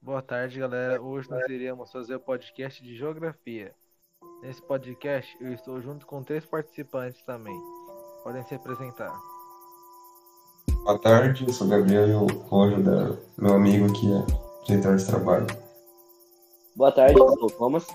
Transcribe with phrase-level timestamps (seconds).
[0.00, 1.00] Boa tarde, galera.
[1.00, 3.72] Hoje nós iremos fazer o podcast de geografia.
[4.42, 7.56] Nesse podcast, eu estou junto com três participantes também.
[8.24, 9.12] Podem se apresentar.
[10.84, 14.96] Boa tarde, eu sou o Gabriel e eu vou ajudar meu amigo aqui a diretor
[14.96, 15.46] de trabalho.
[16.74, 17.86] Boa tarde, eu sou o Thomas.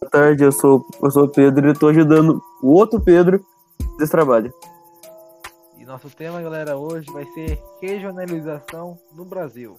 [0.00, 3.44] Boa tarde, eu sou, eu sou o Pedro e estou ajudando o outro Pedro
[3.98, 4.52] nesse trabalho.
[5.88, 9.78] Nosso tema, galera, hoje vai ser regionalização no Brasil.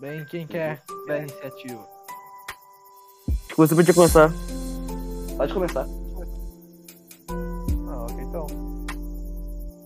[0.00, 1.86] Bem, quem quer dar a iniciativa?
[3.54, 4.32] Você podia começar.
[5.36, 5.86] Pode começar.
[7.90, 8.46] Ah, ok, então.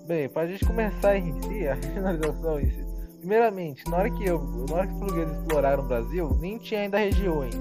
[0.06, 2.86] Bem, para a gente começar em si, a regionalização em si.
[3.19, 6.83] Primeiramente, na hora que, eu, na hora que os portugueses exploraram o Brasil, nem tinha
[6.83, 7.56] ainda regiões.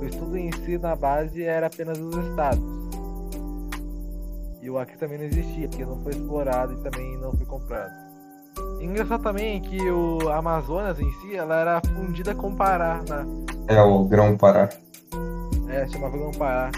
[0.00, 2.81] O estudo em si, na base, era apenas os estados.
[4.62, 7.90] E o Acre também não existia, porque não foi explorado e também não foi comprado.
[8.80, 13.26] Engraçado também que o Amazonas em si, ela era fundida com Pará, né?
[13.66, 14.68] É o Grão Pará.
[15.68, 16.70] É, chamava Grão Pará.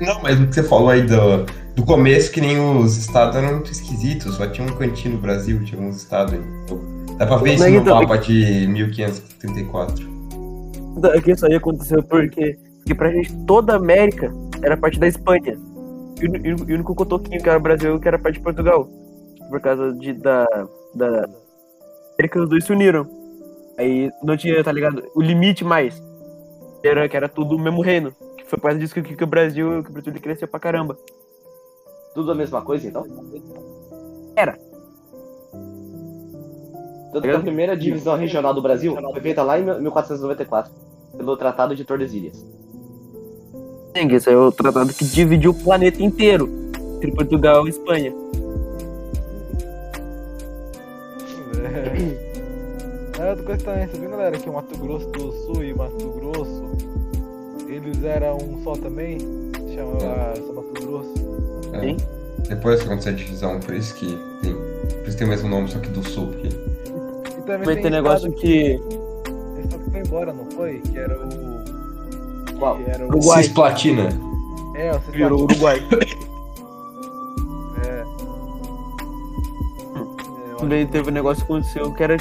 [0.00, 1.44] Não, mas o que você falou aí do,
[1.74, 5.62] do começo, que nem os estados eram muito esquisitos, só tinha um cantinho no Brasil,
[5.64, 6.40] tinha alguns estados aí.
[6.64, 6.80] Então,
[7.18, 10.16] dá pra ver isso no Então, mapa de 1534.
[11.12, 15.06] É que isso aí aconteceu porque, porque pra gente toda a América era parte da
[15.06, 15.58] Espanha.
[16.20, 18.88] E o, único cotoquinho que era o Brasil que era parte de Portugal.
[19.48, 20.46] Por causa de, da,
[20.94, 21.28] da
[22.18, 23.06] América, os dois se uniram.
[23.78, 25.04] Aí não tinha, tá ligado?
[25.14, 26.02] O limite mais.
[26.80, 28.12] Que era, que era tudo o mesmo reino.
[28.36, 30.98] Que foi por causa disso que, que, o Brasil, que o Brasil cresceu pra caramba.
[32.14, 33.06] Tudo a mesma coisa, então?
[34.34, 34.58] Era.
[37.12, 40.72] Tanto que a primeira divisão regional do Brasil foi feita lá em 1494,
[41.16, 42.44] pelo Tratado de Tordesilhas.
[43.96, 46.48] Esse é o tratado que dividiu o planeta inteiro.
[46.96, 48.12] Entre Portugal e Espanha.
[53.18, 56.10] É, outra coisa também, você viu, galera, que o Mato Grosso do Sul e Mato
[56.10, 56.64] Grosso,
[57.66, 59.18] eles eram um só também?
[59.74, 61.14] Chamava só Mato Grosso.
[61.72, 61.80] É.
[61.80, 61.96] Sim.
[62.48, 64.06] Depois que aconteceu a divisão, por isso que
[64.42, 66.26] tem, por isso tem o mesmo nome, só que do sul.
[66.28, 66.48] Porque...
[66.48, 68.78] E também Vai tem ter negócio que.
[69.54, 70.80] Tem estado que foi embora, não foi?
[70.80, 71.45] Que era o...
[72.58, 72.78] Qual?
[72.86, 73.08] Era o...
[73.08, 73.42] Uruguai.
[73.42, 74.08] Cisplatina.
[74.74, 75.82] É, o Virou Uruguai.
[77.84, 78.04] É.
[80.62, 82.16] É, Daí teve um negócio que aconteceu que era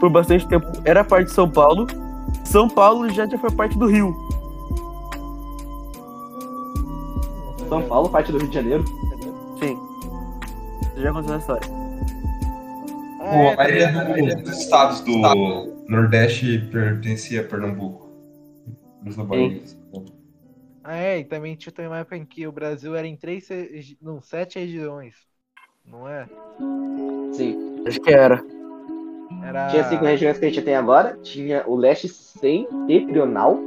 [0.00, 1.86] por bastante tempo era parte de São Paulo.
[2.44, 4.14] São Paulo já já foi parte do Rio.
[7.68, 8.84] São Paulo, parte do Rio de Janeiro.
[9.58, 9.78] Sim.
[10.92, 11.62] Isso já aconteceu na história.
[13.20, 15.16] Ah, Pô, é, a maioria também- dos estados do
[15.88, 18.05] Nordeste pertencia a Pernambuco.
[19.02, 19.78] Dos Labaredas.
[20.82, 23.48] Ah, é, e também tinha também uma época em que o Brasil era em três,
[24.00, 25.14] não, sete regiões,
[25.84, 26.26] não é?
[27.32, 27.82] Sim.
[27.86, 28.44] Acho que era.
[29.42, 29.68] Era...
[29.68, 31.18] Tinha cinco regiões que a gente tem agora.
[31.22, 33.58] Tinha o leste setentrional.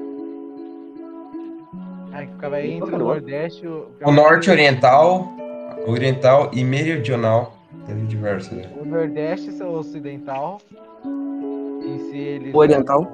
[2.14, 2.98] Ah, que ficava entre o.
[2.98, 3.68] Nordeste...
[3.68, 5.28] O Norte Oriental,
[5.86, 7.58] Oriental e Meridional.
[7.86, 8.72] Teve diversos, né?
[8.80, 10.62] O Nordeste é o Ocidental.
[11.06, 12.52] Em si, ele...
[12.54, 13.08] O Oriental.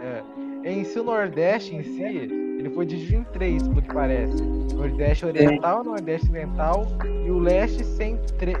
[0.00, 0.22] É.
[0.68, 4.42] Em si, o Nordeste em si, ele foi dividido em três, pelo que parece.
[4.74, 6.86] Nordeste Oriental, Nordeste Ocidental
[7.24, 7.82] e o Leste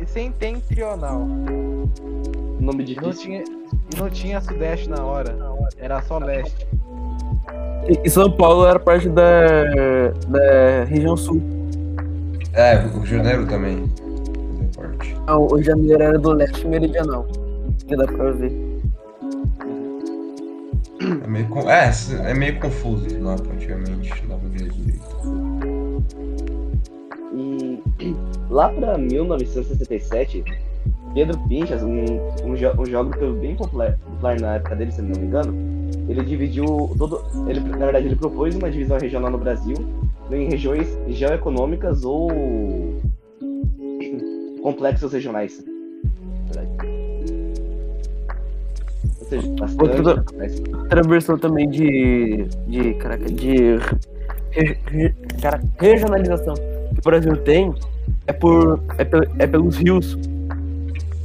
[0.06, 1.26] Setentrional.
[2.60, 3.12] Nome E não difícil.
[3.12, 3.44] tinha,
[3.98, 5.36] não tinha Sudeste na hora.
[5.76, 6.66] Era só Leste.
[8.04, 9.64] E São Paulo era parte da,
[10.28, 11.42] da região sul.
[12.54, 13.86] É, o Janeiro também.
[13.86, 15.14] Fazia parte.
[15.26, 17.26] Não, o Janeiro era do leste meridional.
[17.86, 18.67] Que dá pra ver.
[21.00, 24.12] É meio, é, é meio confuso esse mapa antigamente.
[24.26, 25.18] Não ver direito.
[27.32, 28.14] E
[28.50, 30.44] lá pra 1967,
[31.14, 32.04] Pedro Pinchas, um,
[32.44, 35.54] um, geo- um geógrafo bem popular, popular na época dele, se não me engano,
[36.08, 36.64] ele dividiu
[36.98, 37.22] todo.
[37.48, 39.76] Ele, na verdade, ele propôs uma divisão regional no Brasil
[40.30, 42.28] em regiões geoeconômicas ou
[44.62, 45.64] complexos regionais.
[49.20, 49.82] Ou seja, bastante.
[49.82, 52.44] Outro- mas- Outra versão também de.
[52.66, 52.94] de.
[52.94, 53.76] Caraca, de.
[54.50, 57.74] re- re- cara, regionalização que o Brasil tem
[58.26, 58.80] é por.
[58.98, 60.16] é, pe- é pelos rios.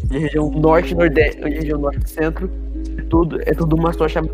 [0.06, 2.50] De região norte e nordeste, de região norte e centro,
[2.98, 4.34] é tudo, é tudo uma só chamada.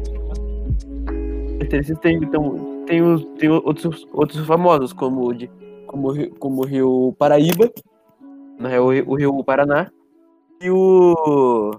[2.01, 5.49] Tem, então, tem, os, tem outros, outros famosos, como, o de,
[5.85, 7.71] como, como o Rio Paraíba,
[8.59, 9.89] na real, o Rio- o Rio Paraná,
[10.61, 11.71] e o.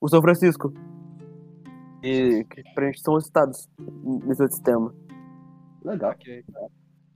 [0.00, 0.72] O São Francisco.
[2.02, 3.68] E que pra gente são os estados
[4.24, 4.94] nesse sistema.
[5.84, 6.12] Legal.
[6.12, 6.44] Ok.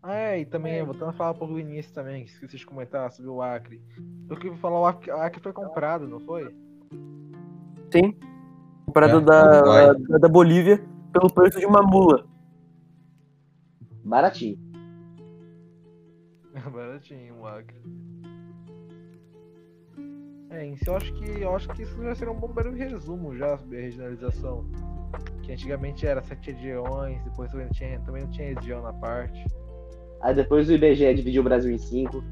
[0.03, 2.67] Ah, é, e também, voltando a falar um pouco do início também, que esqueci de
[2.67, 3.81] comentar sobre o Acre.
[4.29, 6.53] Eu queria falar, o Acre, o Acre foi comprado, não foi?
[7.93, 8.19] Sim.
[8.85, 12.27] Comparado É, da, da, da Bolívia pelo preço de uma mula.
[14.05, 14.59] Baratinho.
[16.73, 17.81] Baratinho o Acre.
[20.53, 22.77] É, em si eu acho que eu acho que isso já seria um bom breve
[22.79, 24.65] resumo já sobre a regionalização.
[25.43, 29.45] Que antigamente era sete regiões, depois também não tinha, também não tinha região na parte.
[30.21, 32.23] Aí depois o IBGE dividiu o Brasil em cinco.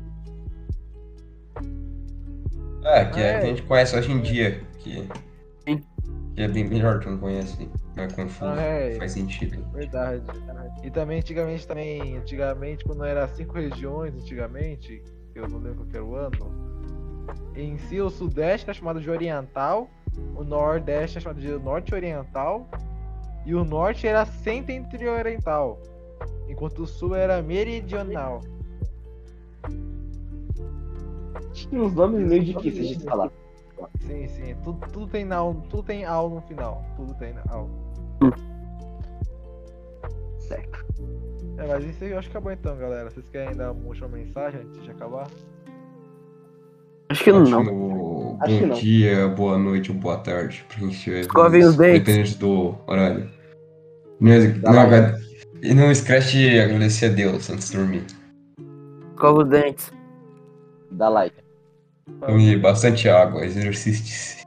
[2.84, 3.38] É, que é, É.
[3.40, 4.62] que a gente conhece hoje em dia.
[4.78, 5.06] Que,
[5.66, 5.82] Sim.
[6.34, 7.68] que é bem melhor que não conhece.
[7.96, 8.50] Não é confuso.
[8.50, 8.94] Ah, é.
[8.94, 9.62] Faz sentido.
[9.72, 10.22] Verdade.
[10.82, 15.02] E também antigamente também, antigamente quando era cinco regiões, antigamente,
[15.34, 16.70] eu não lembro qual que era o ano.
[17.60, 19.90] Em si o sudeste era chamado de oriental,
[20.34, 22.66] o nordeste era chamado de norte oriental
[23.44, 25.78] e o norte era centro-oriental,
[26.48, 28.40] enquanto o sul era meridional.
[31.52, 33.30] Tinha uns nomes meio difíceis de falar.
[34.06, 37.68] Sim, sim, tudo, tudo tem al, tudo tem al no final, tudo tem al.
[40.38, 40.86] Certo.
[41.58, 43.10] É, mas isso aí eu acho que acabou então, galera.
[43.10, 45.28] Vocês querem dar uma última mensagem antes de acabar?
[47.10, 47.42] Acho que não.
[47.42, 48.38] Ótimo.
[48.40, 48.76] Acho que Bom não.
[48.76, 50.64] dia, boa noite ou boa tarde.
[50.68, 51.20] Pra quem estiver.
[51.20, 52.04] Escovem os dentes.
[52.04, 53.28] Dependente do horário.
[54.20, 54.30] Não,
[54.72, 55.18] não,
[55.62, 58.04] e não esquece de agradecer a Deus antes de dormir.
[59.10, 59.92] Escova os dentes.
[60.92, 61.36] Dá like.
[62.20, 64.44] Tome bastante água, exercite-se.